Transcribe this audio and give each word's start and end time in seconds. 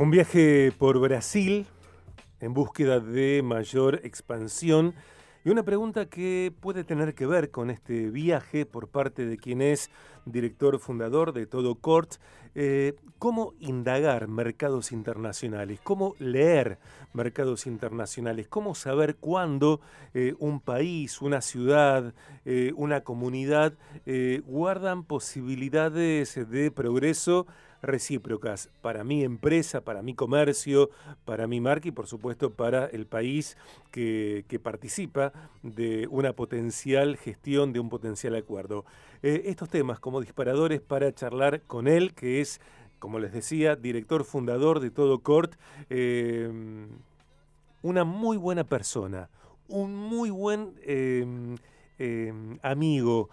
Un 0.00 0.10
viaje 0.10 0.72
por 0.78 0.98
Brasil 0.98 1.66
en 2.40 2.54
búsqueda 2.54 3.00
de 3.00 3.42
mayor 3.42 4.00
expansión 4.02 4.94
y 5.44 5.50
una 5.50 5.62
pregunta 5.62 6.06
que 6.06 6.54
puede 6.58 6.84
tener 6.84 7.14
que 7.14 7.26
ver 7.26 7.50
con 7.50 7.68
este 7.68 8.08
viaje 8.08 8.64
por 8.64 8.88
parte 8.88 9.26
de 9.26 9.36
quien 9.36 9.60
es 9.60 9.90
director 10.24 10.78
fundador 10.78 11.34
de 11.34 11.44
Todo 11.44 11.74
Cort, 11.74 12.14
eh, 12.54 12.94
cómo 13.18 13.52
indagar 13.60 14.26
mercados 14.26 14.90
internacionales, 14.90 15.80
cómo 15.82 16.14
leer 16.18 16.78
mercados 17.12 17.66
internacionales, 17.66 18.48
cómo 18.48 18.74
saber 18.74 19.16
cuándo 19.16 19.82
eh, 20.14 20.32
un 20.38 20.60
país, 20.60 21.20
una 21.20 21.42
ciudad, 21.42 22.14
eh, 22.46 22.72
una 22.74 23.02
comunidad 23.02 23.74
guardan 24.46 25.04
posibilidades 25.04 26.34
de 26.50 26.70
progreso 26.70 27.46
recíprocas 27.82 28.68
para 28.82 29.04
mi 29.04 29.24
empresa, 29.24 29.82
para 29.82 30.02
mi 30.02 30.14
comercio, 30.14 30.90
para 31.24 31.46
mi 31.46 31.60
marca 31.60 31.88
y 31.88 31.92
por 31.92 32.06
supuesto 32.06 32.52
para 32.52 32.86
el 32.86 33.06
país 33.06 33.56
que, 33.90 34.44
participa 34.62 35.32
de 35.62 36.06
una 36.10 36.34
potencial 36.34 37.16
gestión, 37.16 37.72
de 37.72 37.80
un 37.80 37.88
potencial 37.88 38.34
acuerdo. 38.34 38.84
Eh, 39.22 39.42
estos 39.46 39.68
temas 39.68 39.98
como 39.98 40.20
disparadores 40.20 40.80
para 40.80 41.12
charlar 41.14 41.62
con 41.62 41.88
él, 41.88 42.14
que 42.14 42.40
es, 42.40 42.60
como 42.98 43.18
les 43.18 43.32
decía, 43.32 43.76
director 43.76 44.24
fundador 44.24 44.80
de 44.80 44.90
Todo 44.90 45.20
Cort, 45.20 45.54
eh, 45.88 46.50
una 47.82 48.04
muy 48.04 48.36
buena 48.36 48.64
persona, 48.64 49.30
un 49.68 49.94
muy 49.94 50.30
buen... 50.30 50.74
Eh, 50.82 51.26
amigo, 52.62 53.28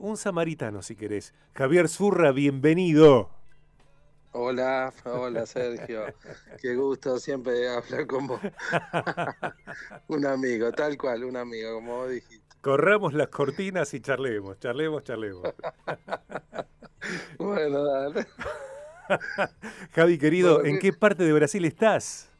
un 0.00 0.18
samaritano 0.18 0.82
si 0.82 0.96
querés. 0.96 1.32
Javier 1.54 1.88
Zurra, 1.88 2.30
bienvenido. 2.30 3.30
Hola, 4.34 4.94
hola 5.04 5.44
Sergio. 5.44 6.06
Qué 6.60 6.74
gusto 6.74 7.18
siempre 7.18 7.68
hablar 7.68 8.06
con 8.06 8.26
vos. 8.26 8.40
un 10.08 10.24
amigo, 10.24 10.72
tal 10.72 10.96
cual, 10.96 11.24
un 11.24 11.36
amigo, 11.36 11.74
como 11.74 11.96
vos 11.96 12.10
dijiste. 12.10 12.56
Corramos 12.62 13.12
las 13.12 13.28
cortinas 13.28 13.92
y 13.92 14.00
charlemos, 14.00 14.58
charlemos, 14.58 15.04
charlemos. 15.04 15.42
bueno, 17.38 17.84
dale. 17.84 18.26
Javi, 19.94 20.18
querido, 20.18 20.64
¿en 20.64 20.78
qué 20.78 20.94
parte 20.94 21.24
de 21.24 21.32
Brasil 21.34 21.64
estás? 21.66 22.30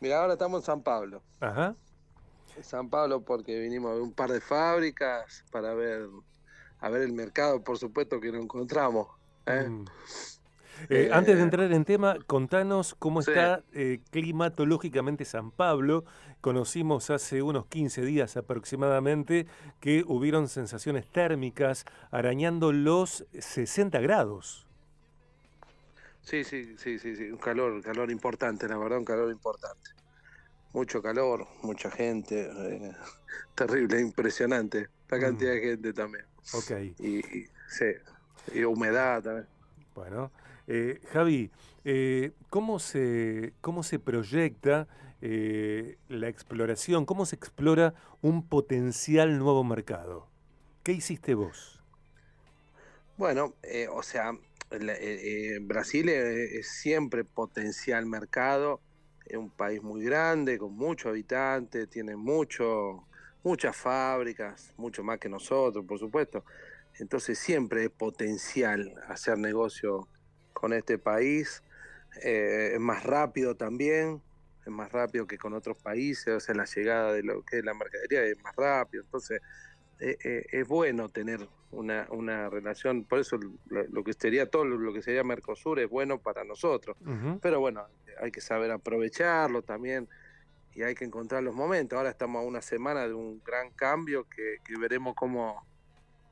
Mira, 0.00 0.20
ahora 0.20 0.32
estamos 0.32 0.62
en 0.62 0.66
San 0.66 0.82
Pablo. 0.82 1.22
Ajá. 1.38 1.76
En 2.56 2.64
San 2.64 2.90
Pablo 2.90 3.20
porque 3.20 3.60
vinimos 3.60 3.92
a 3.92 3.94
ver 3.94 4.02
un 4.02 4.12
par 4.12 4.32
de 4.32 4.40
fábricas 4.40 5.44
para 5.52 5.74
ver, 5.74 6.08
a 6.80 6.88
ver 6.88 7.02
el 7.02 7.12
mercado, 7.12 7.62
por 7.62 7.78
supuesto 7.78 8.18
que 8.18 8.32
lo 8.32 8.42
encontramos. 8.42 9.06
¿eh? 9.46 9.68
Mm. 9.68 9.84
Eh, 10.88 11.10
antes 11.12 11.36
de 11.36 11.42
entrar 11.42 11.72
en 11.72 11.84
tema, 11.84 12.16
contanos 12.26 12.94
cómo 12.98 13.20
está 13.20 13.62
eh, 13.72 14.00
climatológicamente 14.10 15.24
San 15.24 15.50
Pablo. 15.50 16.04
Conocimos 16.40 17.10
hace 17.10 17.42
unos 17.42 17.66
15 17.66 18.02
días 18.02 18.36
aproximadamente 18.36 19.46
que 19.80 20.04
hubieron 20.06 20.48
sensaciones 20.48 21.06
térmicas 21.10 21.84
arañando 22.10 22.72
los 22.72 23.26
60 23.38 24.00
grados. 24.00 24.68
Sí, 26.28 26.44
sí, 26.44 26.76
sí, 26.76 26.98
sí, 26.98 27.16
sí, 27.16 27.30
un 27.30 27.38
calor, 27.38 27.82
calor 27.82 28.10
importante, 28.10 28.68
la 28.68 28.76
verdad, 28.76 28.98
un 28.98 29.04
calor 29.06 29.30
importante. 29.30 29.90
Mucho 30.74 31.00
calor, 31.00 31.46
mucha 31.62 31.90
gente, 31.90 32.50
eh, 32.54 32.92
terrible, 33.54 33.98
impresionante, 33.98 34.88
la 35.08 35.18
cantidad 35.18 35.52
de 35.52 35.58
mm. 35.58 35.62
gente 35.62 35.92
también. 35.94 36.26
Ok. 36.52 36.70
Y, 36.98 37.22
sí, 37.68 37.86
y 38.52 38.62
humedad 38.64 39.22
también. 39.22 39.46
Bueno, 39.94 40.30
eh, 40.70 41.00
Javi, 41.12 41.50
eh, 41.84 42.32
¿cómo, 42.50 42.78
se, 42.78 43.54
¿cómo 43.62 43.82
se 43.82 43.98
proyecta 43.98 44.86
eh, 45.22 45.96
la 46.08 46.28
exploración? 46.28 47.06
¿Cómo 47.06 47.24
se 47.24 47.36
explora 47.36 47.94
un 48.20 48.46
potencial 48.46 49.38
nuevo 49.38 49.64
mercado? 49.64 50.28
¿Qué 50.82 50.92
hiciste 50.92 51.34
vos? 51.34 51.82
Bueno, 53.16 53.54
o 53.92 54.02
sea, 54.02 54.32
Brasil 55.62 56.10
es, 56.10 56.68
siempre 56.68 57.24
potencial 57.24 58.04
mercado, 58.04 58.80
es 59.24 59.38
un 59.38 59.50
país 59.50 59.82
muy 59.82 60.04
grande, 60.04 60.58
con 60.58 60.74
muchos 60.74 61.10
habitantes, 61.10 61.88
tiene 61.88 62.14
mucho, 62.14 63.06
muchas 63.42 63.74
fábricas, 63.74 64.74
mucho 64.76 65.02
más 65.02 65.18
que 65.18 65.30
nosotros, 65.30 65.84
por 65.86 65.98
supuesto. 65.98 66.44
Entonces 66.98 67.38
siempre 67.38 67.84
es 67.84 67.90
potencial 67.90 68.94
hacer 69.08 69.38
negocio 69.38 70.06
con 70.58 70.72
este 70.72 70.98
país. 70.98 71.62
Eh, 72.22 72.72
es 72.74 72.80
más 72.80 73.04
rápido 73.04 73.54
también, 73.54 74.20
es 74.66 74.72
más 74.72 74.90
rápido 74.90 75.26
que 75.26 75.38
con 75.38 75.54
otros 75.54 75.78
países, 75.78 76.34
o 76.34 76.40
sea, 76.40 76.54
la 76.56 76.64
llegada 76.64 77.12
de 77.12 77.22
lo 77.22 77.44
que 77.44 77.58
es 77.58 77.64
la 77.64 77.74
mercadería 77.74 78.24
es 78.24 78.42
más 78.42 78.56
rápido. 78.56 79.04
Entonces, 79.04 79.40
eh, 80.00 80.16
eh, 80.24 80.46
es 80.50 80.66
bueno 80.66 81.08
tener 81.10 81.46
una, 81.70 82.08
una 82.10 82.50
relación, 82.50 83.04
por 83.04 83.20
eso 83.20 83.38
lo, 83.68 84.02
que 84.02 84.12
sería 84.14 84.46
todo 84.46 84.64
lo 84.64 84.92
que 84.92 85.02
sería 85.02 85.22
Mercosur 85.22 85.78
es 85.78 85.88
bueno 85.88 86.18
para 86.18 86.42
nosotros. 86.42 86.96
Pero 87.40 87.60
bueno, 87.60 87.84
hay 88.20 88.32
que 88.32 88.40
saber 88.40 88.72
aprovecharlo 88.72 89.62
también 89.62 90.08
y 90.74 90.82
hay 90.82 90.94
que 90.96 91.04
encontrar 91.04 91.42
los 91.44 91.54
momentos. 91.54 91.96
Ahora 91.96 92.10
estamos 92.10 92.42
a 92.42 92.46
una 92.46 92.62
semana 92.62 93.06
de 93.06 93.14
un 93.14 93.40
gran 93.44 93.70
cambio 93.70 94.26
que, 94.28 94.58
veremos 94.80 95.14
cómo, 95.14 95.64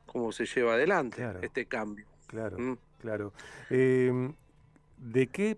cómo 0.06 0.32
se 0.32 0.46
lleva 0.46 0.74
adelante 0.74 1.24
este 1.42 1.66
cambio. 1.66 2.06
Claro. 2.26 2.58
¿Mm? 2.58 2.76
Claro. 3.06 3.32
Em, 3.70 4.34
¿De 4.98 5.28
qué 5.28 5.56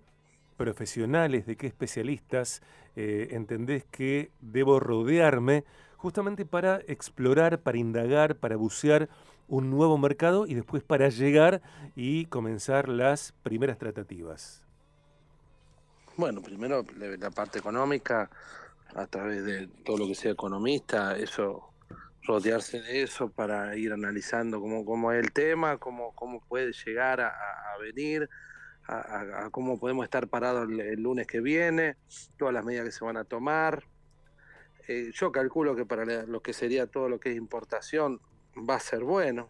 profesionales, 0.58 1.46
de 1.46 1.56
qué 1.56 1.66
especialistas 1.66 2.60
eh, 2.94 3.28
entendés 3.30 3.86
que 3.90 4.30
debo 4.42 4.80
rodearme 4.80 5.64
justamente 5.96 6.44
para 6.44 6.82
explorar, 6.88 7.60
para 7.60 7.78
indagar, 7.78 8.36
para 8.36 8.56
bucear 8.56 9.08
un 9.46 9.70
nuevo 9.70 9.96
mercado 9.96 10.46
y 10.46 10.52
después 10.52 10.82
para 10.82 11.08
llegar 11.08 11.62
y 11.96 12.26
comenzar 12.26 12.90
las 12.90 13.32
primeras 13.42 13.78
tratativas? 13.78 14.62
Bueno, 16.18 16.42
primero 16.42 16.84
la 16.98 17.30
parte 17.30 17.60
económica, 17.60 18.28
a 18.94 19.06
través 19.06 19.42
de 19.46 19.68
todo 19.86 19.96
lo 19.96 20.06
que 20.06 20.14
sea 20.14 20.32
economista, 20.32 21.16
eso 21.16 21.67
rodearse 22.28 22.82
de 22.82 23.02
eso 23.02 23.30
para 23.30 23.74
ir 23.74 23.90
analizando 23.90 24.60
cómo, 24.60 24.84
cómo 24.84 25.12
es 25.12 25.24
el 25.24 25.32
tema, 25.32 25.78
cómo, 25.78 26.14
cómo 26.14 26.40
puede 26.40 26.72
llegar 26.72 27.22
a, 27.22 27.32
venir, 27.80 28.28
a, 28.86 29.48
cómo 29.50 29.80
podemos 29.80 30.04
estar 30.04 30.28
parados 30.28 30.68
el, 30.68 31.02
lunes 31.02 31.26
que 31.26 31.40
viene, 31.40 31.96
todas 32.36 32.52
las 32.52 32.66
medidas 32.66 32.84
que 32.84 32.92
se 32.92 33.04
van 33.04 33.16
a 33.16 33.24
tomar. 33.24 33.82
Eh, 34.88 35.10
yo 35.14 35.32
calculo 35.32 35.74
que 35.74 35.86
para 35.86 36.04
lo 36.26 36.42
que 36.42 36.52
sería 36.52 36.86
todo 36.86 37.08
lo 37.08 37.18
que 37.18 37.30
es 37.30 37.36
importación 37.36 38.20
va 38.68 38.74
a 38.74 38.80
ser 38.80 39.04
bueno. 39.04 39.48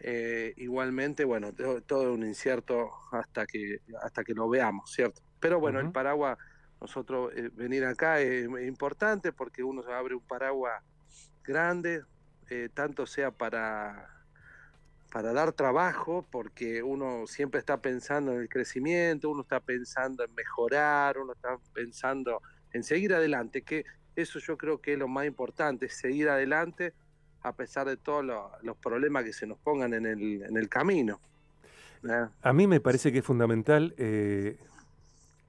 Eh, 0.00 0.54
igualmente, 0.56 1.24
bueno, 1.24 1.52
todo, 1.52 2.02
es 2.02 2.18
un 2.18 2.26
incierto 2.26 2.90
hasta 3.12 3.46
que, 3.46 3.80
hasta 4.02 4.24
que 4.24 4.34
lo 4.34 4.48
veamos, 4.48 4.90
¿cierto? 4.90 5.22
Pero 5.38 5.60
bueno, 5.60 5.78
el 5.78 5.92
paraguas, 5.92 6.36
nosotros 6.80 7.32
eh, 7.36 7.50
venir 7.54 7.84
acá 7.84 8.20
es, 8.20 8.48
es 8.48 8.68
importante 8.68 9.32
porque 9.32 9.62
uno 9.62 9.84
se 9.84 9.92
abre 9.92 10.16
un 10.16 10.22
paraguas 10.22 10.82
grande, 11.48 12.04
eh, 12.50 12.68
tanto 12.72 13.06
sea 13.06 13.30
para, 13.30 14.08
para 15.10 15.32
dar 15.32 15.52
trabajo, 15.52 16.24
porque 16.30 16.82
uno 16.82 17.26
siempre 17.26 17.58
está 17.58 17.80
pensando 17.80 18.32
en 18.32 18.42
el 18.42 18.48
crecimiento, 18.48 19.30
uno 19.30 19.42
está 19.42 19.58
pensando 19.58 20.24
en 20.24 20.34
mejorar, 20.34 21.18
uno 21.18 21.32
está 21.32 21.58
pensando 21.72 22.42
en 22.72 22.84
seguir 22.84 23.14
adelante, 23.14 23.62
que 23.62 23.84
eso 24.14 24.38
yo 24.38 24.56
creo 24.58 24.80
que 24.80 24.92
es 24.92 24.98
lo 24.98 25.08
más 25.08 25.26
importante, 25.26 25.88
seguir 25.88 26.28
adelante 26.28 26.92
a 27.42 27.54
pesar 27.54 27.86
de 27.86 27.96
todos 27.96 28.24
los 28.62 28.76
problemas 28.76 29.24
que 29.24 29.32
se 29.32 29.46
nos 29.46 29.58
pongan 29.58 29.94
en 29.94 30.06
el, 30.06 30.42
en 30.42 30.56
el 30.56 30.68
camino. 30.68 31.20
A 32.42 32.52
mí 32.52 32.66
me 32.66 32.80
parece 32.80 33.10
que 33.10 33.18
es 33.18 33.24
fundamental 33.24 33.94
eh, 33.96 34.58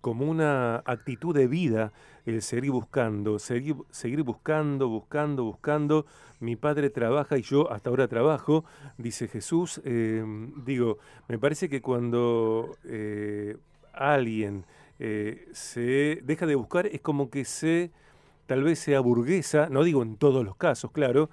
como 0.02 0.26
una 0.26 0.78
actitud 0.86 1.36
de 1.36 1.48
vida 1.48 1.92
el 2.26 2.42
seguir 2.42 2.72
buscando, 2.72 3.40
seguir, 3.40 3.76
seguir 3.92 4.24
buscando, 4.24 4.88
buscando, 4.88 5.44
buscando. 5.44 6.06
Mi 6.40 6.56
padre 6.56 6.90
trabaja 6.90 7.38
y 7.38 7.42
yo 7.42 7.72
hasta 7.72 7.90
ahora 7.90 8.08
trabajo, 8.08 8.66
dice 8.98 9.28
Jesús. 9.28 9.82
Eh, 9.84 10.24
digo, 10.66 11.00
me 11.28 11.38
parece 11.38 11.70
que 11.70 11.82
cuando 11.82 12.78
eh, 12.86 13.58
alguien 13.94 14.66
eh, 15.00 15.48
se 15.52 16.20
deja 16.24 16.46
de 16.46 16.56
buscar 16.56 16.88
es 16.88 17.02
como 17.02 17.30
que 17.30 17.46
se, 17.46 17.92
tal 18.46 18.64
vez 18.64 18.80
sea 18.80 19.00
burguesa, 19.00 19.70
no 19.70 19.84
digo 19.84 20.04
en 20.04 20.16
todos 20.16 20.46
los 20.46 20.56
casos, 20.56 20.92
claro, 20.92 21.30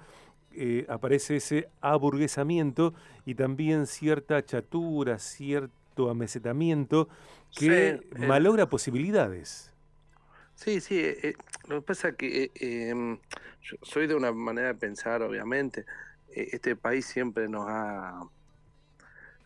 aparece 0.89 1.35
ese 1.35 1.69
aburguesamiento 1.81 2.95
y 3.27 3.35
también 3.35 3.85
cierta 3.85 4.43
chatura, 4.43 5.19
cierto 5.97 6.09
amesetamiento 6.09 7.09
que 7.57 8.07
malogra 8.17 8.69
posibilidades. 8.69 9.73
Sí, 10.55 10.81
sí, 10.81 10.99
eh, 10.99 11.19
eh, 11.23 11.33
lo 11.67 11.81
que 11.81 11.81
pasa 11.87 12.09
es 12.09 12.15
que 12.15 12.51
eh, 12.55 12.89
em, 12.89 13.19
yo 13.61 13.77
soy 13.83 14.07
de 14.07 14.15
una 14.15 14.31
manera 14.31 14.69
de 14.69 14.75
pensar, 14.75 15.21
obviamente. 15.21 15.85
este 16.29 16.75
país 16.75 17.05
siempre 17.05 17.47
nos 17.47 17.65
ha, 17.67 18.21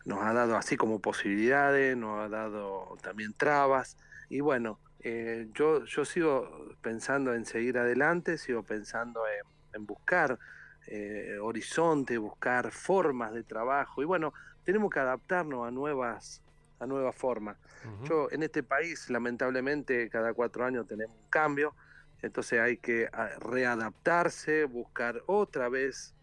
nos 0.04 0.18
ha 0.20 0.32
dado 0.32 0.56
así 0.56 0.76
como 0.76 1.00
posibilidades, 1.00 1.96
nos 1.96 2.20
ha 2.20 2.28
dado 2.28 2.96
también 3.02 3.32
trabas. 3.34 3.96
Y 4.28 4.40
bueno, 4.40 4.78
eh, 5.00 5.48
yo, 5.54 5.84
yo 5.84 6.04
sigo 6.04 6.74
pensando 6.82 7.34
en 7.34 7.46
seguir 7.46 7.78
adelante, 7.78 8.36
sigo 8.36 8.62
pensando 8.62 9.20
en, 9.74 9.86
buscar 9.86 10.38
eh, 10.86 11.38
horizonte, 11.40 12.18
buscar 12.18 12.70
formas 12.72 13.32
de 13.32 13.42
trabajo. 13.42 14.02
Y 14.02 14.04
bueno, 14.04 14.34
tenemos 14.64 14.90
que 14.90 15.00
adaptarnos 15.00 15.66
a 15.66 15.70
nuevas, 15.70 16.42
a 16.78 16.86
nuevas 16.86 17.14
formas. 17.14 17.56
Yo 18.04 18.28
en 18.30 18.42
este 18.42 18.62
país, 18.62 19.10
lamentablemente, 19.10 20.08
cada 20.08 20.32
cuatro 20.34 20.64
años 20.64 20.86
tenemos 20.86 21.16
un 21.16 21.30
cambio, 21.30 21.74
entonces 22.22 22.60
hay 22.60 22.76
que 22.76 23.08
ah, 23.12 23.30
readaptarse, 23.40 24.64
buscar 24.64 25.20
otra 25.26 25.68
vez 25.68 26.14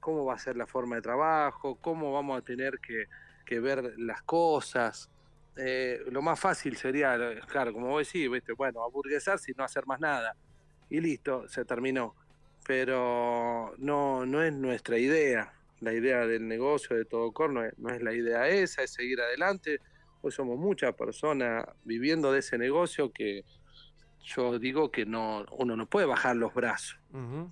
cómo 0.00 0.24
va 0.24 0.34
a 0.34 0.38
ser 0.38 0.56
la 0.56 0.66
forma 0.66 0.96
de 0.96 1.02
trabajo, 1.02 1.76
cómo 1.80 2.12
vamos 2.12 2.38
a 2.38 2.42
tener 2.42 2.78
que, 2.78 3.06
que 3.46 3.60
ver 3.60 3.98
las 3.98 4.22
cosas. 4.22 5.10
Eh, 5.56 6.02
lo 6.10 6.20
más 6.20 6.38
fácil 6.38 6.76
sería, 6.76 7.18
claro, 7.48 7.72
como 7.72 7.88
vos 7.88 8.06
decís, 8.06 8.30
¿viste? 8.30 8.52
bueno, 8.52 8.82
aburguesarse 8.84 9.52
y 9.52 9.54
no 9.54 9.64
hacer 9.64 9.86
más 9.86 9.98
nada. 9.98 10.36
Y 10.90 11.00
listo, 11.00 11.48
se 11.48 11.64
terminó. 11.64 12.14
Pero 12.66 13.74
no, 13.78 14.26
no 14.26 14.42
es 14.42 14.52
nuestra 14.52 14.98
idea. 14.98 15.55
La 15.80 15.92
idea 15.92 16.26
del 16.26 16.48
negocio 16.48 16.96
de 16.96 17.04
todo 17.04 17.32
corno 17.32 17.62
no 17.76 17.90
es 17.90 18.02
la 18.02 18.12
idea 18.12 18.48
esa, 18.48 18.82
es 18.82 18.92
seguir 18.92 19.20
adelante. 19.20 19.80
Hoy 20.22 20.32
somos 20.32 20.58
muchas 20.58 20.94
personas 20.94 21.66
viviendo 21.84 22.32
de 22.32 22.38
ese 22.38 22.58
negocio 22.58 23.12
que 23.12 23.44
yo 24.22 24.58
digo 24.58 24.90
que 24.90 25.06
no 25.06 25.44
uno 25.52 25.76
no 25.76 25.86
puede 25.86 26.06
bajar 26.06 26.36
los 26.36 26.52
brazos 26.52 26.98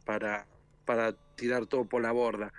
para, 0.05 0.47
para 0.85 1.12
tirar 1.37 1.67
todo 1.67 1.85
por 1.85 2.03
la 2.03 2.12
borda. 2.12 2.53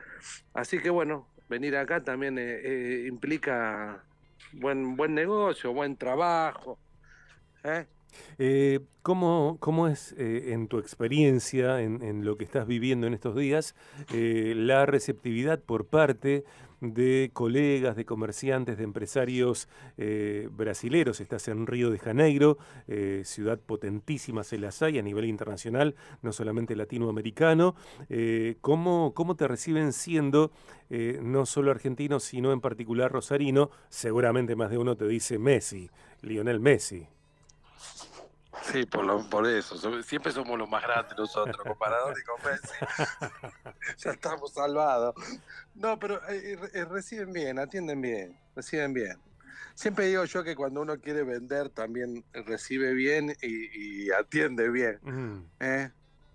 Así 0.53 0.79
que 0.79 0.89
bueno, 0.89 1.27
venir 1.49 1.75
acá 1.75 2.03
también 2.03 2.37
eh, 2.37 2.61
eh, 2.63 3.05
implica 3.07 4.03
buen, 4.53 4.95
buen 4.95 5.13
negocio, 5.13 5.73
buen 5.73 5.97
trabajo. 5.97 6.79
¿eh? 7.63 7.85
Eh, 8.37 8.79
¿cómo, 9.01 9.57
¿cómo, 9.59 9.87
es 9.87 10.15
en 10.17 10.67
tu 10.67 10.79
experiencia, 10.79 11.81
en, 11.81 12.25
lo 12.25 12.37
que 12.37 12.43
estás 12.43 12.67
viviendo 12.67 13.07
en 13.07 13.13
estos 13.13 13.35
días, 13.35 13.75
la 14.11 14.85
receptividad 14.85 15.59
por 15.59 15.85
parte 15.85 16.43
de 16.81 17.31
colegas, 17.33 17.95
de 17.95 18.05
comerciantes, 18.05 18.77
de 18.77 18.83
empresarios 18.83 19.67
eh, 19.97 20.49
brasileros. 20.51 21.19
Estás 21.19 21.47
en 21.47 21.67
Río 21.67 21.89
de 21.89 21.99
Janeiro, 21.99 22.57
eh, 22.87 23.21
ciudad 23.25 23.59
potentísima 23.59 24.43
se 24.43 24.57
las 24.57 24.81
hay 24.81 24.99
a 24.99 25.01
nivel 25.01 25.25
internacional, 25.25 25.95
no 26.21 26.31
solamente 26.33 26.75
latinoamericano. 26.75 27.75
Eh, 28.09 28.57
¿cómo, 28.61 29.13
¿Cómo 29.13 29.35
te 29.35 29.47
reciben 29.47 29.93
siendo 29.93 30.51
no 31.21 31.47
solo 31.47 31.71
argentino, 31.71 32.19
sino 32.19 32.51
en 32.51 32.61
particular 32.61 33.11
rosarino? 33.11 33.71
Seguramente 33.89 34.55
más 34.55 34.69
de 34.69 34.77
uno 34.77 34.95
te 34.95 35.07
dice 35.07 35.39
Messi, 35.39 35.89
Lionel 36.21 36.59
Messi. 36.59 37.07
Sí, 38.71 38.85
por, 38.85 39.29
por 39.29 39.47
eso. 39.47 40.03
Siempre 40.03 40.31
somos 40.31 40.57
los 40.57 40.69
más 40.69 40.81
grandes 40.83 41.17
nosotros, 41.17 41.57
comparadores 41.57 42.19
y 42.19 42.23
con 42.23 42.51
Messi. 42.51 42.73
ya 43.97 44.11
estamos 44.11 44.53
salvados. 44.53 45.15
No, 45.75 45.99
pero 45.99 46.21
eh, 46.29 46.57
eh, 46.73 46.85
reciben 46.85 47.31
bien, 47.31 47.59
atienden 47.59 48.01
bien, 48.01 48.39
reciben 48.55 48.93
bien. 48.93 49.17
Siempre 49.75 50.07
digo 50.07 50.23
yo 50.25 50.43
que 50.43 50.55
cuando 50.55 50.81
uno 50.81 50.97
quiere 50.99 51.23
vender 51.23 51.69
también 51.69 52.23
recibe 52.33 52.93
bien 52.93 53.35
y, 53.41 54.09
atiende 54.11 54.69
bien. 54.69 54.99
¿eh? 55.59 55.91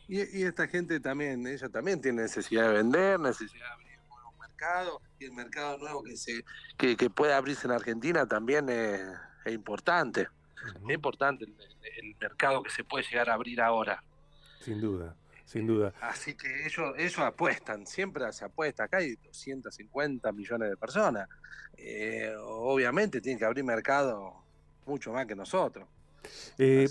y, 0.07 0.43
esta 0.43 0.69
gente 0.69 1.01
también, 1.01 1.47
ella 1.47 1.69
también 1.71 2.01
tiene 2.03 2.23
necesidad 2.23 2.69
de 2.69 2.75
vender, 2.75 3.19
necesidad 3.19 3.67
de 3.67 3.73
abrir 3.73 3.99
un 3.99 4.09
nuevo 4.11 4.33
mercado 4.39 5.01
y 5.19 5.25
el 5.25 5.33
mercado 5.33 5.79
nuevo 5.79 6.03
que 6.03 6.17
se 6.17 6.45
que, 6.77 6.97
que 6.97 7.09
puede 7.09 7.33
abrirse 7.33 7.67
en 7.67 7.73
Argentina 7.73 8.27
también 8.27 8.69
es 8.69 9.53
importante. 9.53 10.29
Es 10.67 10.95
importante 10.95 11.45
el, 11.45 12.17
mercado 12.21 12.63
que 12.63 12.71
se 12.71 12.85
puede 12.85 13.05
llegar 13.05 13.31
a 13.31 13.35
abrir 13.35 13.61
ahora. 13.61 14.03
Sin 14.61 14.81
duda, 14.81 15.17
sin 15.45 15.67
duda. 15.67 15.95
Así 16.01 16.35
que 16.35 16.67
ellos, 16.67 16.95
ellos 16.99 17.19
apuestan, 17.19 17.87
siempre 17.87 18.31
se 18.33 18.45
apuesta. 18.45 18.85
Acá 18.85 18.99
hay 18.99 19.17
250 19.17 20.31
millones 20.33 20.71
de 20.71 20.77
personas. 20.77 21.29
Eh, 21.77 22.35
obviamente 22.39 23.21
tienen 23.21 23.39
que 23.39 23.45
abrir 23.45 23.65
mercado 23.65 24.35
mucho 24.87 25.13
más 25.13 25.27
que 25.27 25.35
nosotros. 25.35 25.89
Eh, 26.63 26.89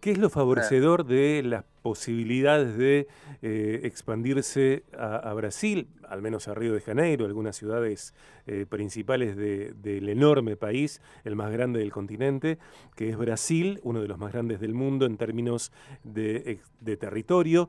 ¿Qué 0.00 0.12
es 0.12 0.18
lo 0.18 0.30
favorecedor 0.30 1.04
de 1.04 1.42
las 1.42 1.64
posibilidades 1.82 2.76
de 2.76 3.08
eh, 3.42 3.80
expandirse 3.82 4.84
a, 4.96 5.32
Brasil, 5.34 5.88
al 6.08 6.22
menos 6.22 6.46
a 6.46 6.54
Río 6.54 6.72
de 6.72 6.80
Janeiro, 6.80 7.26
algunas 7.26 7.56
ciudades 7.56 8.14
eh, 8.46 8.64
principales 8.68 9.36
del 9.36 10.08
enorme 10.08 10.56
país, 10.56 11.00
el 11.24 11.34
más 11.34 11.50
grande 11.50 11.80
del 11.80 11.90
continente, 11.90 12.58
que 12.94 13.08
es 13.08 13.16
Brasil, 13.16 13.80
uno 13.82 14.00
de 14.00 14.06
los 14.06 14.18
más 14.18 14.32
grandes 14.32 14.60
del 14.60 14.74
mundo 14.74 15.04
en 15.06 15.16
términos 15.16 15.72
de, 16.04 16.60
territorio? 17.00 17.68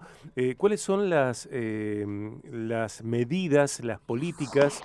¿Cuáles 0.58 0.82
son 0.82 1.10
las, 1.10 1.50
las 1.52 3.04
medidas, 3.04 3.84
las 3.84 4.00
políticas 4.00 4.82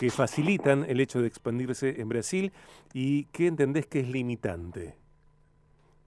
que 0.00 0.10
facilitan 0.10 0.84
el 0.88 0.98
hecho 0.98 1.20
de 1.20 1.28
expandirse 1.28 2.00
en 2.00 2.08
Brasil 2.08 2.52
y 2.92 3.26
qué 3.26 3.46
entendés 3.46 3.86
que 3.86 4.00
es 4.00 4.08
limitante? 4.08 5.01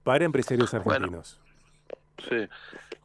Para 0.06 0.24
empresarios 0.24 0.72
argentinos. 0.72 1.40
sí. 2.30 2.48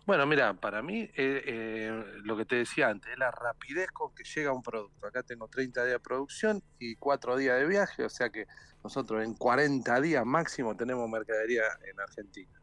Bueno, 0.06 0.28
mira, 0.28 0.54
para 0.54 0.84
mí 0.84 1.02
eh, 1.02 1.12
eh, 1.16 2.04
lo 2.24 2.38
que 2.38 2.46
te 2.46 2.58
decía 2.58 2.90
antes, 2.90 3.12
es 3.12 3.18
la 3.18 3.32
rapidez 3.32 3.90
con 3.92 4.14
que 4.14 4.24
llega 4.24 4.52
un 4.52 4.62
producto. 4.62 5.08
Acá 5.08 5.24
tengo 5.24 5.48
30 5.48 5.84
días 5.84 5.94
de 5.94 6.00
producción 6.00 6.62
y 6.78 6.96
4 6.98 7.38
días 7.38 7.60
de 7.60 7.66
viaje, 7.66 8.04
o 8.04 8.10
sea 8.10 8.30
que 8.30 8.46
nosotros 8.84 9.24
en 9.24 9.34
40 9.34 10.00
días 10.00 10.26
máximo 10.26 10.76
tenemos 10.78 11.10
mercadería 11.10 11.64
en 11.92 12.00
Argentina. 12.00 12.62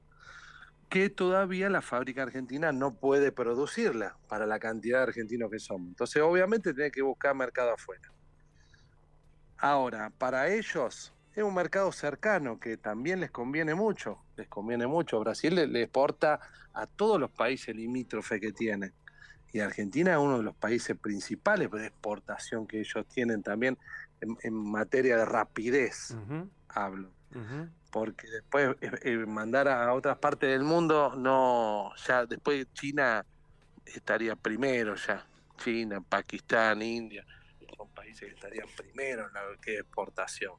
Que 0.89 1.11
todavía 1.11 1.69
la 1.69 1.83
fábrica 1.83 2.23
argentina 2.23 2.71
no 2.71 2.95
puede 2.95 3.33
producirla 3.33 4.19
para 4.29 4.47
la 4.47 4.61
cantidad 4.61 4.99
de 4.99 5.05
argentinos 5.05 5.51
que 5.51 5.59
somos. 5.59 5.89
Entonces, 5.89 6.23
obviamente, 6.23 6.75
tiene 6.75 6.93
que 6.93 7.03
buscar 7.03 7.35
mercado 7.35 7.73
afuera. 7.73 8.13
Ahora, 9.57 10.11
para 10.17 10.49
ellos, 10.49 11.13
es 11.39 11.45
un 11.45 11.55
mercado 11.55 11.93
cercano 11.93 12.59
que 12.59 12.77
también 12.77 13.21
les 13.21 13.31
conviene 13.31 13.73
mucho, 13.73 14.21
les 14.37 14.49
conviene 14.49 14.89
mucho. 14.89 15.21
Brasil 15.21 15.55
le, 15.55 15.83
exporta 15.83 16.41
a 16.75 16.87
todos 16.87 17.21
los 17.21 17.31
países 17.31 17.77
limítrofes 17.77 18.41
que 18.41 18.53
tienen. 18.53 18.93
Y 19.53 19.61
Argentina 19.61 20.13
es 20.13 20.19
uno 20.19 20.39
de 20.39 20.43
los 20.43 20.57
países 20.57 20.99
principales 20.99 21.71
de 21.71 21.87
exportación 21.87 22.67
que 22.67 22.81
ellos 22.81 23.07
tienen 23.07 23.45
también 23.45 23.79
en, 24.21 24.53
materia 24.53 25.17
de 25.17 25.25
rapidez, 25.25 26.17
hablo. 26.69 27.13
Porque 27.93 28.27
después 28.29 28.77
eh, 28.81 28.91
eh, 29.03 29.17
mandar 29.27 29.69
a 29.69 29.95
otras 29.95 30.19
partes 30.19 30.51
del 30.51 30.65
mundo, 30.65 31.15
no, 31.17 31.93
ya 32.05 32.27
después 32.27 32.67
China 32.73 33.25
estaría 33.87 34.35
primero 34.35 34.97
ya. 34.97 35.25
China, 35.57 36.01
Pakistán, 36.01 36.83
India, 36.83 37.25
son 37.77 37.89
países 37.91 38.29
que 38.29 38.35
estarían 38.35 38.67
primero 38.77 39.29
en 39.29 39.35
la 39.35 39.41
que 39.63 39.79
exportación. 39.79 40.55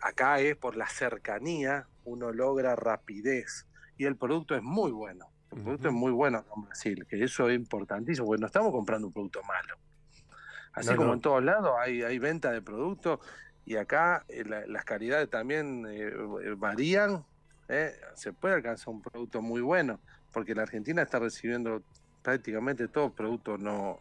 Acá 0.00 0.40
es 0.40 0.56
por 0.56 0.76
la 0.76 0.86
cercanía, 0.88 1.86
uno 2.04 2.32
logra 2.32 2.76
rapidez 2.76 3.66
y 3.96 4.04
el 4.04 4.16
producto 4.16 4.54
es 4.54 4.62
muy 4.62 4.90
bueno. 4.90 5.30
El 5.50 5.62
producto 5.62 5.88
es 5.88 5.94
muy 5.94 6.12
bueno 6.12 6.44
en 6.54 6.62
Brasil, 6.62 7.06
que 7.08 7.22
eso 7.24 7.48
es 7.48 7.56
importantísimo, 7.56 8.26
porque 8.26 8.40
no 8.40 8.46
estamos 8.46 8.70
comprando 8.70 9.06
un 9.06 9.12
producto 9.12 9.42
malo. 9.42 9.76
Así 10.72 10.94
como 10.94 11.14
en 11.14 11.20
todos 11.20 11.42
lados 11.42 11.72
hay, 11.80 12.02
hay 12.02 12.18
venta 12.18 12.52
de 12.52 12.62
productos 12.62 13.18
y 13.64 13.76
acá 13.76 14.24
eh, 14.28 14.44
las 14.44 14.84
calidades 14.84 15.28
también 15.28 15.86
eh, 15.88 16.12
varían. 16.56 17.24
Eh, 17.68 17.92
se 18.14 18.32
puede 18.32 18.54
alcanzar 18.54 18.88
un 18.94 19.02
producto 19.02 19.42
muy 19.42 19.60
bueno, 19.60 20.00
porque 20.32 20.54
la 20.54 20.62
Argentina 20.62 21.02
está 21.02 21.18
recibiendo 21.18 21.82
prácticamente 22.22 22.88
todo 22.88 23.10
producto 23.10 23.58
no, 23.58 23.98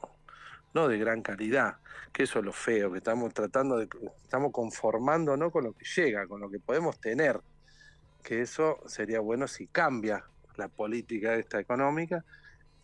no 0.78 0.88
de 0.88 1.00
gran 1.00 1.24
calidad, 1.24 1.78
que 2.14 2.24
eso 2.24 2.38
es 2.38 2.46
lo 2.46 2.54
feo, 2.54 2.92
que 2.92 3.00
estamos 3.00 3.34
tratando 3.34 3.78
de, 3.78 3.90
estamos 4.22 4.52
conformando 4.52 5.36
¿no? 5.36 5.50
con 5.50 5.64
lo 5.64 5.74
que 5.74 5.86
llega, 5.86 6.28
con 6.28 6.40
lo 6.40 6.52
que 6.52 6.60
podemos 6.60 7.00
tener, 7.00 7.42
que 8.24 8.42
eso 8.42 8.80
sería 8.86 9.20
bueno 9.20 9.48
si 9.48 9.66
cambia 9.66 10.24
la 10.56 10.68
política 10.68 11.34
esta 11.34 11.60
económica, 11.60 12.24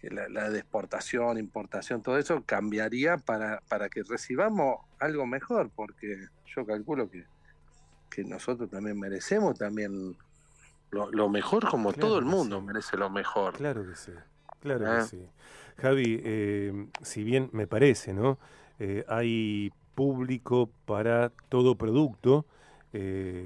la, 0.01 0.27
la 0.27 0.49
de 0.49 0.59
exportación, 0.59 1.37
importación, 1.37 2.01
todo 2.01 2.17
eso 2.17 2.43
cambiaría 2.45 3.17
para, 3.17 3.61
para 3.69 3.89
que 3.89 4.01
recibamos 4.03 4.79
algo 4.99 5.27
mejor, 5.27 5.69
porque 5.75 6.27
yo 6.47 6.65
calculo 6.65 7.11
que, 7.11 7.25
que 8.09 8.23
nosotros 8.23 8.71
también 8.71 8.99
merecemos 8.99 9.57
también 9.57 10.17
lo, 10.89 11.29
mejor 11.29 11.69
como 11.69 11.93
todo 11.93 12.17
el 12.17 12.25
mundo 12.25 12.59
merece 12.59 12.97
lo 12.97 13.09
mejor. 13.09 13.53
Claro 13.53 13.87
que 13.87 13.95
sí, 13.95 14.11
claro 14.61 14.85
que 14.85 14.99
¿Eh? 14.99 15.03
sí. 15.03 15.29
Javi, 15.77 16.21
eh, 16.23 16.87
si 17.01 17.23
bien 17.23 17.49
me 17.51 17.67
parece, 17.67 18.13
¿no? 18.13 18.37
Eh, 18.79 19.03
hay 19.07 19.71
público 19.95 20.69
para 20.85 21.31
todo 21.49 21.75
producto, 21.75 22.45
eh, 22.93 23.45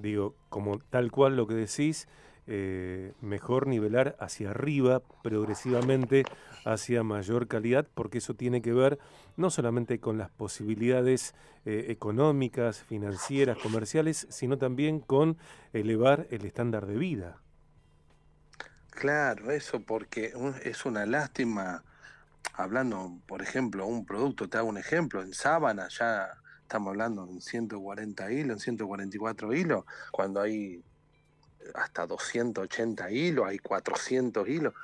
digo, 0.00 0.34
como 0.48 0.78
tal 0.78 1.10
cual 1.10 1.36
lo 1.36 1.46
que 1.46 1.54
decís, 1.54 2.08
eh, 2.50 3.12
mejor 3.20 3.66
nivelar 3.66 4.16
hacia 4.20 4.50
arriba, 4.50 5.02
progresivamente 5.22 6.24
hacia 6.64 7.02
mayor 7.02 7.46
calidad, 7.46 7.86
porque 7.94 8.18
eso 8.18 8.32
tiene 8.32 8.62
que 8.62 8.72
ver 8.72 8.98
no 9.36 9.50
solamente 9.50 9.98
con 9.98 10.16
las 10.16 10.30
posibilidades 10.30 11.34
eh, 11.66 11.86
económicas, 11.90 12.82
financieras, 12.82 13.58
comerciales, 13.58 14.26
sino 14.30 14.56
también 14.56 15.00
con 15.00 15.36
elevar 15.74 16.26
el 16.30 16.46
estándar 16.46 16.86
de 16.86 16.96
vida. 16.96 17.36
Claro, 18.98 19.52
eso 19.52 19.78
porque 19.78 20.32
es 20.64 20.84
una 20.84 21.06
lástima, 21.06 21.84
hablando, 22.54 23.16
por 23.28 23.42
ejemplo, 23.42 23.86
un 23.86 24.04
producto, 24.04 24.48
te 24.48 24.58
hago 24.58 24.68
un 24.68 24.76
ejemplo, 24.76 25.22
en 25.22 25.32
sábana 25.34 25.86
ya 25.86 26.26
estamos 26.62 26.88
hablando 26.88 27.24
en 27.30 27.40
140 27.40 28.32
hilos, 28.32 28.56
en 28.56 28.58
144 28.58 29.54
hilos, 29.54 29.84
cuando 30.10 30.40
hay 30.40 30.82
hasta 31.76 32.08
280 32.08 33.08
hilos, 33.12 33.46
hay 33.46 33.60
400 33.60 34.48
hilos. 34.48 34.74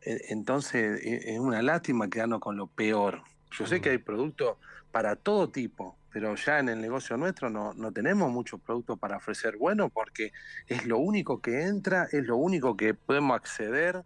E, 0.00 0.18
entonces 0.30 1.04
e, 1.04 1.34
es 1.34 1.38
una 1.38 1.60
lástima 1.60 2.08
quedarnos 2.08 2.40
con 2.40 2.56
lo 2.56 2.68
peor. 2.68 3.20
Yo 3.50 3.66
sé 3.66 3.82
que 3.82 3.90
hay 3.90 3.98
productos 3.98 4.56
para 4.90 5.14
todo 5.14 5.50
tipo, 5.50 5.97
pero 6.12 6.34
ya 6.34 6.58
en 6.58 6.68
el 6.68 6.80
negocio 6.80 7.16
nuestro 7.16 7.50
no, 7.50 7.74
no 7.74 7.92
tenemos 7.92 8.30
muchos 8.30 8.60
productos 8.60 8.98
para 8.98 9.18
ofrecer 9.18 9.56
bueno 9.56 9.88
porque 9.88 10.32
es 10.66 10.86
lo 10.86 10.98
único 10.98 11.40
que 11.40 11.62
entra, 11.62 12.08
es 12.10 12.24
lo 12.24 12.36
único 12.36 12.76
que 12.76 12.94
podemos 12.94 13.36
acceder 13.36 14.04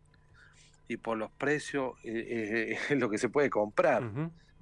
y 0.89 0.97
por 0.97 1.17
los 1.17 1.31
precios 1.33 1.95
eh, 2.05 2.73
eh, 2.73 2.79
es 2.91 2.99
lo 2.99 3.09
que 3.11 3.19
se 3.19 3.29
puede 3.29 3.51
comprar. 3.51 4.03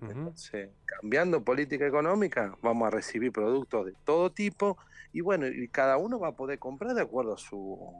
Entonces, 0.02 0.70
cambiando 0.86 1.44
política 1.44 1.86
económica, 1.86 2.56
vamos 2.62 2.86
a 2.86 2.90
recibir 2.90 3.32
productos 3.32 3.84
de 3.84 3.92
todo 4.04 4.32
tipo 4.32 4.78
y 5.12 5.20
bueno, 5.20 5.46
y 5.46 5.68
cada 5.68 5.98
uno 5.98 6.18
va 6.18 6.28
a 6.28 6.36
poder 6.36 6.58
comprar 6.58 6.94
de 6.94 7.02
acuerdo 7.02 7.34
a 7.34 7.38
su 7.38 7.92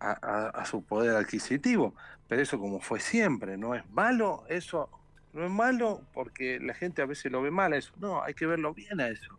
a, 0.00 0.64
su 0.66 0.82
poder 0.82 1.16
adquisitivo. 1.16 1.94
Pero 2.26 2.40
eso 2.40 2.58
como 2.58 2.80
fue 2.80 3.00
siempre, 3.00 3.58
no 3.58 3.74
es 3.74 3.88
malo, 3.90 4.44
eso 4.48 4.88
no 5.34 5.44
es 5.44 5.50
malo 5.50 6.00
porque 6.12 6.58
la 6.60 6.74
gente 6.74 7.02
a 7.02 7.06
veces 7.06 7.30
lo 7.30 7.42
ve 7.42 7.50
mal 7.50 7.72
eso. 7.74 7.92
No, 8.00 8.22
hay 8.22 8.34
que 8.34 8.46
verlo 8.46 8.72
bien 8.72 9.00
a 9.00 9.08
eso. 9.08 9.36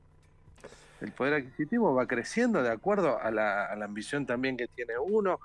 El 1.02 1.12
poder 1.12 1.36
adquisitivo 1.36 1.94
va 1.94 2.08
creciendo 2.08 2.62
de 2.62 2.72
acuerdo 2.72 3.20
a 3.20 3.32
la, 3.32 3.66
a 3.66 3.76
la 3.76 3.86
ambición 3.86 4.26
también 4.26 4.58
que 4.58 4.68
tiene 4.68 4.98
uno 4.98 5.40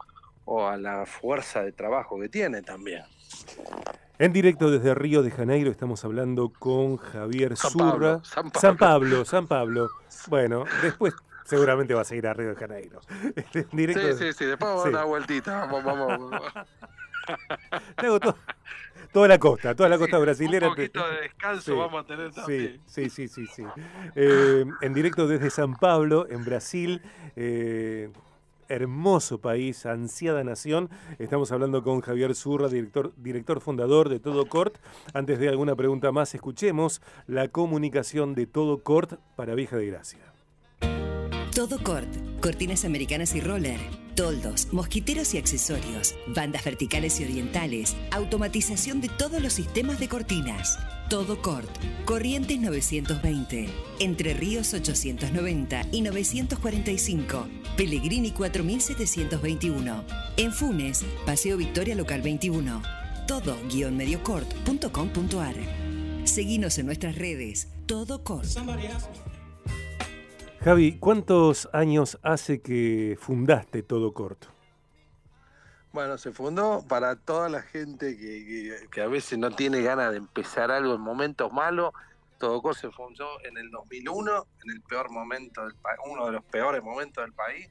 o 0.45 0.67
a 0.67 0.77
la 0.77 1.07
fuerza 1.07 1.63
de 1.63 1.73
trabajo 1.73 2.19
que 2.21 2.29
tiene 2.29 2.63
también. 2.63 3.03
En 4.19 4.33
directo 4.33 4.71
desde 4.71 4.95
Río 4.95 5.23
de 5.23 5.31
Janeiro 5.31 5.71
estamos 5.71 6.05
hablando 6.05 6.51
con 6.51 6.97
Javier 6.99 7.57
Zurra. 7.57 8.21
San 8.25 8.77
Pablo. 8.77 9.25
San 9.25 9.47
Pablo, 9.47 9.91
Bueno, 10.29 10.65
después 10.83 11.15
seguramente 11.45 11.95
va 11.95 12.03
a 12.03 12.05
seguir 12.05 12.27
a 12.27 12.35
Río 12.35 12.51
de 12.51 12.57
Janeiro. 12.57 13.01
sí, 13.53 13.65
sí, 13.73 14.33
sí, 14.33 14.45
después 14.45 14.59
vamos 14.59 14.87
a 14.87 14.91
dar 14.91 14.91
una 14.91 15.05
vueltita. 15.05 15.67
Vamos, 15.67 15.85
vamos. 15.85 16.43
toda 19.13 19.29
la 19.29 19.39
costa, 19.39 19.75
toda 19.75 19.89
la 19.89 19.99
costa 19.99 20.19
brasilera. 20.19 20.69
Un 20.69 20.75
poquito 20.75 21.07
de 21.09 21.23
descanso 21.23 21.77
vamos 21.77 22.05
a 22.05 22.07
tener 22.07 22.33
también. 22.33 22.81
Sí, 22.87 23.11
sí, 23.11 23.29
sí, 23.29 23.47
sí. 23.47 23.65
Eh, 24.15 24.65
en 24.81 24.95
directo 24.95 25.27
desde 25.27 25.51
San 25.51 25.77
Pablo, 25.77 26.27
en 26.29 26.45
Brasil. 26.45 27.03
Eh, 27.37 28.11
hermoso 28.71 29.41
país, 29.41 29.85
ansiada 29.85 30.45
nación. 30.45 30.89
Estamos 31.19 31.53
hablando 31.53 31.83
con 31.83 32.01
Javier 32.01 32.35
Zurra, 32.35 32.69
director, 32.69 33.13
director 33.17 33.61
fundador 33.61 34.09
de 34.09 34.21
Todo 34.21 34.47
Cort. 34.47 34.77
Antes 35.13 35.39
de 35.39 35.49
alguna 35.49 35.75
pregunta 35.75 36.13
más, 36.13 36.35
escuchemos 36.35 37.03
la 37.27 37.49
comunicación 37.49 38.35
de 38.35 38.47
Todo 38.47 38.83
Cort 38.83 39.15
para 39.37 39.55
Vieja 39.55 39.77
de 39.77 39.87
Gracia. 39.87 40.21
Todo 41.55 41.83
Cort, 41.83 42.09
cortinas 42.41 42.85
americanas 42.85 43.35
y 43.35 43.41
roller, 43.41 43.81
toldos, 44.21 44.69
mosquiteros 44.71 45.33
y 45.33 45.39
accesorios, 45.39 46.15
bandas 46.27 46.63
verticales 46.63 47.19
y 47.21 47.25
orientales, 47.25 47.97
automatización 48.11 49.01
de 49.01 49.09
todos 49.09 49.41
los 49.41 49.55
sistemas 49.55 49.99
de 49.99 50.09
cortinas. 50.09 50.79
Todo 51.09 51.41
Cort, 51.41 51.71
Corrientes 52.05 52.61
920, 52.61 53.71
Entre 53.99 54.35
Ríos 54.35 54.75
890 54.75 55.87
y 55.93 56.03
945, 56.03 57.49
Pellegrini 57.79 58.33
4721, 58.33 60.05
en 60.37 60.53
Funes, 60.53 61.03
Paseo 61.25 61.57
Victoria 61.57 61.95
Local 61.95 62.21
21, 62.21 62.83
todo-mediocort.com.ar. 63.27 65.55
Seguinos 66.25 66.77
en 66.77 66.85
nuestras 66.85 67.17
redes, 67.17 67.69
Todo 67.87 68.23
Cort. 68.23 68.51
Javi, 70.63 70.99
¿cuántos 70.99 71.71
años 71.73 72.19
hace 72.23 72.61
que 72.61 73.17
fundaste 73.19 73.83
Todo 73.83 74.13
Corto? 74.13 74.49
Bueno, 75.91 76.19
se 76.19 76.33
fundó 76.33 76.85
para 76.87 77.17
toda 77.17 77.49
la 77.49 77.63
gente 77.63 78.19
que, 78.19 79.01
a 79.01 79.07
veces 79.07 79.39
no 79.39 79.51
tiene 79.53 79.81
ganas 79.81 80.11
de 80.11 80.19
empezar 80.19 80.71
algo 80.71 80.95
en 80.95 81.01
momentos 81.01 81.51
malos. 81.51 81.95
Todo 82.39 82.61
Corto 82.61 82.79
se 82.79 82.91
fundó 82.91 83.27
en 83.43 83.57
el 83.57 83.71
2001, 83.71 84.47
en 84.65 84.71
el 84.71 84.83
peor 84.83 85.11
momento 85.11 85.63
del 85.65 85.75
uno 86.05 86.27
de 86.27 86.33
los 86.33 86.45
peores 86.45 86.83
momentos 86.83 87.25
del 87.25 87.33
país. 87.33 87.67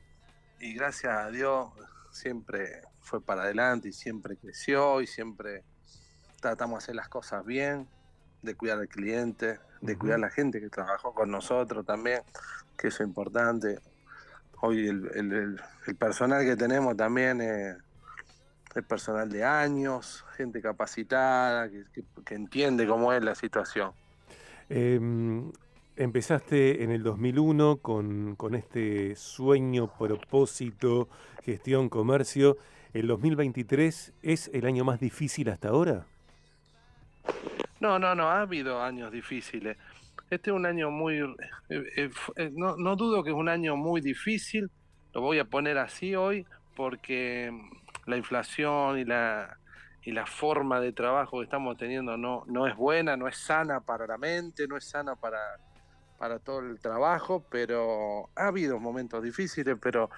Y 0.60 0.74
gracias 0.74 1.16
a 1.16 1.30
Dios 1.30 1.70
siempre 2.10 2.82
fue 3.02 3.22
para 3.22 3.44
adelante 3.44 3.90
y 3.90 3.94
siempre 3.94 4.36
creció 4.36 5.00
y 5.02 5.06
siempre 5.06 5.64
tratamos 6.42 6.80
de 6.80 6.84
hacer 6.86 6.96
las 6.96 7.08
cosas 7.08 7.46
bien, 7.46 7.88
de 8.42 8.56
cuidar 8.56 8.80
al 8.80 8.88
cliente, 8.88 9.60
de 9.82 9.98
cuidar 9.98 10.18
a 10.18 10.22
la 10.22 10.30
gente 10.30 10.60
que 10.60 10.70
trabajó 10.70 11.14
con 11.14 11.32
nosotros 11.32 11.86
también 11.86 12.22
que 12.80 12.88
eso 12.88 13.04
es 13.04 13.08
importante. 13.08 13.80
Hoy 14.62 14.88
el, 14.88 15.60
personal 15.98 16.44
que 16.46 16.56
tenemos 16.56 16.96
también 16.98 17.42
es, 17.42 17.78
personal 18.88 19.30
de 19.30 19.44
años, 19.44 20.26
gente 20.38 20.62
capacitada, 20.62 21.70
que, 21.70 22.36
entiende 22.36 22.88
cómo 22.88 23.12
es 23.12 23.24
la 23.24 23.36
situación. 23.36 23.92
Em, 24.70 25.52
empezaste 25.96 26.84
en 26.84 26.92
el 26.92 27.04
2001 27.04 27.78
con, 27.78 28.36
con 28.36 28.56
este 28.56 29.16
sueño, 29.16 29.92
propósito, 29.98 31.10
gestión, 31.44 31.90
comercio. 31.90 32.58
¿El 32.94 33.08
2023 33.08 34.14
es 34.22 34.50
el 34.54 34.66
año 34.66 34.86
más 34.86 35.00
difícil 35.00 35.50
hasta 35.50 35.70
ahora? 35.70 36.06
No, 37.80 37.98
no, 37.98 38.14
no, 38.14 38.30
ha 38.30 38.42
habido 38.42 38.82
años 38.82 39.12
difíciles. 39.12 39.78
Este 40.30 40.50
es 40.52 40.56
un 40.56 40.66
año 40.66 40.92
muy, 40.92 41.18
eh, 41.70 41.84
eh, 41.96 42.10
eh, 42.36 42.52
no, 42.54 42.76
no, 42.76 42.96
dudo 42.96 43.24
que 43.24 43.30
es 43.30 43.36
un 43.36 43.50
año 43.50 43.76
muy 43.76 44.02
difícil, 44.02 44.70
lo 45.14 45.22
voy 45.22 45.40
a 45.40 45.46
poner 45.46 45.78
así 45.78 46.16
hoy, 46.16 46.46
porque 46.76 47.52
la 48.06 48.18
inflación 48.18 49.00
y 49.00 49.06
la, 49.06 49.58
y 50.04 50.12
la 50.12 50.26
forma 50.26 50.80
de 50.82 50.92
trabajo 50.92 51.40
que 51.40 51.46
estamos 51.46 51.78
teniendo 51.78 52.18
no, 52.18 52.44
no 52.48 52.68
es 52.68 52.76
buena, 52.76 53.18
no 53.18 53.28
es 53.28 53.38
sana 53.38 53.80
para 53.80 54.06
la 54.06 54.18
mente, 54.18 54.68
no 54.68 54.78
es 54.78 54.86
sana 54.86 55.16
para, 55.16 55.40
para 56.20 56.38
todo 56.38 56.60
el 56.60 56.80
trabajo, 56.80 57.44
pero 57.50 58.30
ha 58.36 58.48
habido 58.48 58.78
momentos 58.78 59.24
difíciles, 59.24 59.78
pero 59.82 60.10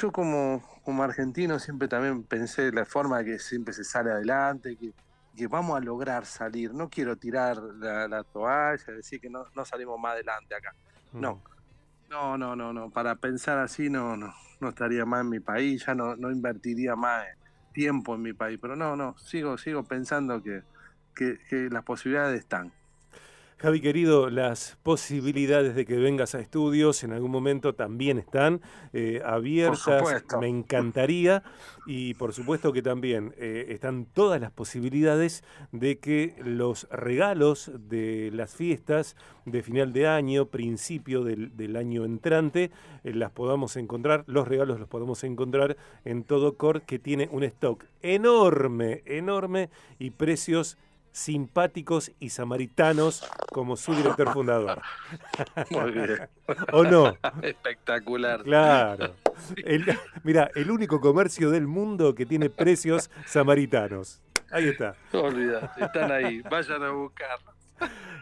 yo 0.00 0.10
como, 0.12 0.62
como 0.82 1.02
argentino 1.02 1.58
siempre 1.58 1.88
también 1.88 2.24
pensé 2.24 2.72
la 2.72 2.84
forma 2.84 3.22
que 3.22 3.38
siempre 3.38 3.74
se 3.74 3.84
sale 3.84 4.10
adelante, 4.10 4.76
que 4.76 4.92
que 5.38 5.46
vamos 5.46 5.76
a 5.76 5.80
lograr 5.80 6.26
salir. 6.26 6.74
No 6.74 6.90
quiero 6.90 7.16
tirar 7.16 7.56
la, 7.56 8.24
toalla, 8.24 8.92
decir 8.92 9.20
que 9.20 9.30
no, 9.30 9.46
no, 9.54 9.64
salimos 9.64 9.98
más 9.98 10.14
adelante 10.14 10.54
acá. 10.54 10.74
No, 11.12 11.40
no, 12.10 12.36
no, 12.36 12.56
no, 12.56 12.72
no. 12.72 12.90
Para 12.90 13.14
pensar 13.14 13.58
así 13.58 13.88
no, 13.88 14.16
no, 14.16 14.34
no 14.60 14.68
estaría 14.68 15.06
más 15.06 15.22
en 15.22 15.30
mi 15.30 15.40
país, 15.40 15.86
ya 15.86 15.94
no, 15.94 16.16
no 16.16 16.30
invertiría 16.30 16.96
más 16.96 17.24
tiempo 17.72 18.16
en 18.16 18.22
mi 18.22 18.32
país. 18.32 18.58
Pero 18.60 18.76
no, 18.76 18.96
no, 18.96 19.16
sigo, 19.18 19.56
sigo 19.56 19.84
pensando 19.84 20.42
que, 20.42 20.62
que, 21.14 21.38
que 21.48 21.70
las 21.70 21.84
posibilidades 21.84 22.40
están. 22.40 22.72
Javi 23.60 23.80
querido, 23.80 24.30
las 24.30 24.78
posibilidades 24.84 25.74
de 25.74 25.84
que 25.84 25.96
vengas 25.96 26.36
a 26.36 26.40
estudios 26.40 27.02
en 27.02 27.12
algún 27.12 27.32
momento 27.32 27.74
también 27.74 28.20
están 28.20 28.60
eh, 28.92 29.20
abiertas. 29.24 30.24
Me 30.40 30.46
encantaría. 30.46 31.42
Y 31.84 32.14
por 32.14 32.32
supuesto 32.32 32.72
que 32.72 32.82
también 32.82 33.34
eh, 33.36 33.66
están 33.70 34.04
todas 34.04 34.40
las 34.40 34.52
posibilidades 34.52 35.42
de 35.72 35.98
que 35.98 36.36
los 36.44 36.86
regalos 36.90 37.72
de 37.74 38.30
las 38.32 38.54
fiestas 38.54 39.16
de 39.44 39.64
final 39.64 39.92
de 39.92 40.06
año, 40.06 40.46
principio 40.46 41.24
del, 41.24 41.76
año 41.76 42.04
entrante, 42.04 42.70
eh, 43.02 43.12
las 43.12 43.32
podamos 43.32 43.76
encontrar. 43.76 44.22
Los 44.28 44.46
regalos 44.46 44.78
los 44.78 44.88
podemos 44.88 45.24
encontrar 45.24 45.76
en 46.04 46.22
todo 46.22 46.56
Core, 46.56 46.82
que 46.82 47.00
tiene 47.00 47.28
un 47.32 47.42
stock 47.42 47.84
enorme, 48.02 49.02
enorme 49.04 49.68
y 49.98 50.10
precios 50.10 50.78
simpáticos 51.18 52.12
y 52.20 52.30
samaritanos 52.30 53.28
como 53.52 53.76
su 53.76 53.94
director 53.94 54.32
fundador. 54.32 54.80
Muy 55.70 55.90
bien. 55.90 56.28
¿O 56.72 56.84
no? 56.84 57.18
Espectacular. 57.42 58.42
Claro. 58.44 59.14
mira, 60.22 60.50
el 60.54 60.70
único 60.70 61.00
comercio 61.00 61.50
del 61.50 61.66
mundo 61.66 62.14
que 62.14 62.24
tiene 62.24 62.50
precios 62.50 63.10
samaritanos. 63.26 64.22
Ahí 64.50 64.68
está. 64.68 64.94
No 65.12 65.28
están 65.84 66.12
ahí, 66.12 66.40
vayan 66.42 66.82
a 66.82 66.90
buscarlos. 66.90 67.54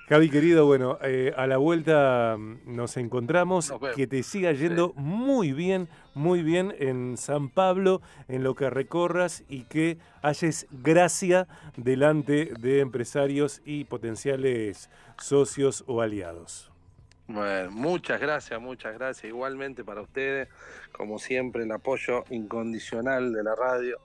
Javi, 0.09 0.31
querido, 0.31 0.67
bueno, 0.67 0.99
eh, 1.03 1.33
a 1.37 1.47
la 1.47 1.57
vuelta 1.57 2.37
mm, 2.38 2.75
nos 2.75 2.97
encontramos. 2.97 3.73
que 3.95 4.07
te 4.07 4.23
siga 4.23 4.53
yendo 4.53 4.93
muy 4.95 5.53
bien, 5.53 5.88
muy 6.16 6.42
bien 6.42 6.75
en 6.78 7.16
San 7.18 7.50
Pablo, 7.50 8.00
en 8.26 8.42
lo 8.42 8.54
que 8.54 8.70
recorras 8.70 9.44
y 9.49 9.64
que 9.64 9.99
hayes 10.23 10.66
gracia 10.70 11.46
delante 11.76 12.52
de 12.58 12.80
empresarios 12.80 13.61
y 13.64 13.85
potenciales 13.85 14.90
socios 15.18 15.85
o 15.87 16.00
aliados. 16.00 16.73
Bueno, 17.28 17.70
muchas 17.70 18.20
gracias, 18.20 18.61
muchas 18.61 18.94
gracias. 18.94 19.25
Igualmente 19.28 19.85
para 19.85 20.00
ustedes, 20.00 20.49
como 20.92 21.18
siempre, 21.18 21.64
el 21.64 21.73
apoyo 21.73 22.25
incondicional 22.30 23.32
de 23.32 23.42
la 23.42 23.54
radio 23.54 24.00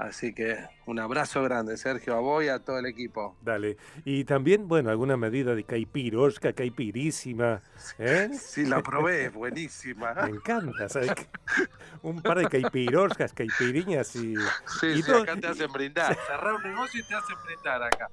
Así 0.00 0.32
que 0.32 0.56
un 0.86 0.98
abrazo 0.98 1.42
grande, 1.42 1.76
Sergio, 1.76 2.14
a 2.14 2.20
vos 2.20 2.42
y 2.42 2.48
a 2.48 2.58
todo 2.58 2.78
el 2.78 2.86
equipo. 2.86 3.36
Dale. 3.42 3.76
Y 4.06 4.24
también, 4.24 4.66
bueno, 4.66 4.88
alguna 4.88 5.18
medida 5.18 5.54
de 5.54 5.62
caipirosca, 5.62 6.54
caipirísima. 6.54 7.60
¿eh? 7.98 8.30
Sí, 8.32 8.64
la 8.64 8.82
probé, 8.82 9.28
buenísima. 9.28 10.14
Me 10.24 10.30
encanta, 10.30 10.88
¿sabes? 10.88 11.12
un 12.02 12.22
par 12.22 12.38
de 12.38 12.46
caipiroscas, 12.46 13.34
caipiriñas 13.34 14.16
y. 14.16 14.36
Sí, 14.80 15.02
sí, 15.02 15.12
acá 15.12 15.36
te 15.36 15.48
hacen 15.48 15.70
brindar. 15.70 16.16
Cerrar 16.26 16.54
un 16.54 16.62
negocio 16.62 16.98
y 16.98 17.02
te 17.02 17.14
hacen 17.14 17.36
brindar 17.44 17.82
acá. 17.82 18.08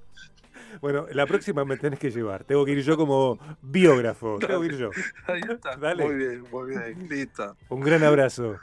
Bueno, 0.82 1.06
la 1.14 1.26
próxima 1.26 1.64
me 1.64 1.78
tenés 1.78 2.00
que 2.00 2.12
llevar. 2.12 2.44
Tengo 2.44 2.66
que 2.66 2.74
ir 2.74 2.82
yo 2.82 2.98
como 2.98 3.40
biógrafo. 3.62 4.40
Tengo 4.40 4.60
que 4.60 4.66
ir 4.68 4.78
yo. 4.78 4.90
Ahí 5.28 5.40
está. 5.50 5.78
Dale. 5.78 6.04
Muy 6.04 6.16
bien, 6.16 6.44
muy 6.52 6.70
bien. 6.70 7.08
Listo. 7.08 7.56
Un 7.70 7.80
gran 7.80 8.04
abrazo. 8.04 8.60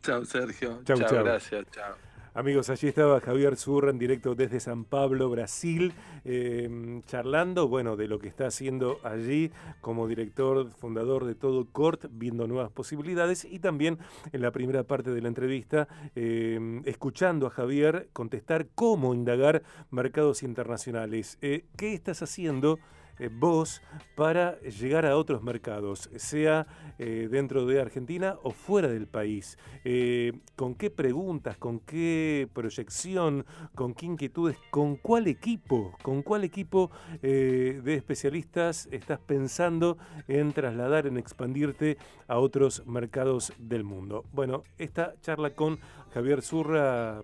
Chao, 0.00 0.24
Sergio. 0.24 0.80
Chao, 0.84 0.96
chao. 0.96 1.24
Gracias, 1.24 1.66
chao. 1.72 2.09
Amigos, 2.32 2.70
allí 2.70 2.86
estaba 2.86 3.20
Javier 3.20 3.56
Zurra 3.56 3.90
en 3.90 3.98
directo 3.98 4.36
desde 4.36 4.60
San 4.60 4.84
Pablo, 4.84 5.28
Brasil, 5.30 5.92
em, 6.24 7.02
charlando, 7.02 7.66
bueno, 7.66 7.96
de 7.96 8.06
lo 8.06 8.20
que 8.20 8.28
está 8.28 8.46
haciendo 8.46 9.00
allí 9.02 9.50
como 9.80 10.06
director, 10.06 10.70
fundador 10.70 11.24
de 11.24 11.34
Todo 11.34 11.66
Cort, 11.72 12.04
viendo 12.12 12.46
nuevas 12.46 12.70
posibilidades 12.70 13.44
y 13.44 13.58
también 13.58 13.98
en 14.32 14.42
la 14.42 14.52
primera 14.52 14.84
parte 14.84 15.10
de 15.10 15.20
la 15.20 15.26
entrevista, 15.26 15.88
em, 16.14 16.82
escuchando 16.84 17.48
a 17.48 17.50
Javier 17.50 18.08
contestar 18.12 18.68
cómo 18.76 19.12
indagar 19.12 19.64
mercados 19.90 20.44
internacionales. 20.44 21.36
Eh, 21.42 21.64
¿Qué 21.76 21.94
estás 21.94 22.22
haciendo? 22.22 22.78
Eh, 23.20 23.28
vos 23.30 23.82
para 24.14 24.58
llegar 24.62 25.04
a 25.04 25.14
otros 25.14 25.42
mercados, 25.42 26.08
sea 26.16 26.66
eh, 26.98 27.28
dentro 27.30 27.66
de 27.66 27.78
Argentina 27.78 28.38
o 28.42 28.50
fuera 28.50 28.88
del 28.88 29.06
país? 29.06 29.58
Eh, 29.84 30.32
¿Con 30.56 30.74
qué 30.74 30.88
preguntas, 30.88 31.58
con 31.58 31.80
qué 31.80 32.48
proyección, 32.54 33.44
con 33.74 33.92
qué 33.92 34.06
inquietudes, 34.06 34.56
con 34.70 34.96
cuál 34.96 35.26
equipo, 35.26 35.94
con 36.02 36.22
cuál 36.22 36.44
equipo 36.44 36.90
de 37.20 37.94
especialistas 37.94 38.88
estás 38.90 39.18
pensando 39.18 39.98
en 40.26 40.52
trasladar, 40.52 41.06
en 41.06 41.18
expandirte 41.18 41.98
a 42.26 42.38
otros 42.38 42.86
mercados 42.86 43.52
del 43.58 43.84
mundo? 43.84 44.24
Bueno, 44.32 44.62
esta 44.78 45.14
charla 45.20 45.50
con 45.50 45.78
Javier 46.14 46.40
Zurra 46.40 47.22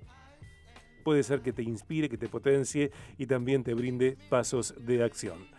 puede 1.04 1.22
ser 1.22 1.40
que 1.40 1.52
te 1.52 1.62
inspire, 1.62 2.08
que 2.08 2.18
te 2.18 2.28
potencie 2.28 2.90
y 3.16 3.26
también 3.26 3.64
te 3.64 3.74
brinde 3.74 4.18
pasos 4.28 4.74
de 4.78 5.02
acción. 5.02 5.55